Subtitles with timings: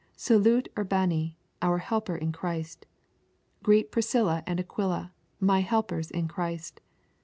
[0.15, 2.87] 'Salute Urbane, our helper in Christ...
[3.61, 6.81] Greet Priscilla and Aquila, my helpers in Christ.'